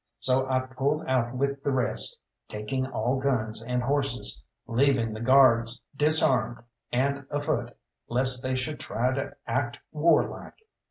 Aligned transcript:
So 0.19 0.49
I 0.49 0.61
pulled 0.61 1.05
out 1.05 1.35
with 1.35 1.61
the 1.61 1.69
rest, 1.69 2.17
taking 2.47 2.87
all 2.87 3.19
guns 3.19 3.63
and 3.63 3.83
horses, 3.83 4.41
leaving 4.65 5.13
the 5.13 5.21
Guards 5.21 5.79
disarmed 5.95 6.57
and 6.91 7.27
afoot 7.29 7.77
lest 8.09 8.41
they 8.41 8.55
should 8.55 8.79
try 8.79 9.13
to 9.13 9.35
act 9.45 9.77
warlike. 9.91 10.57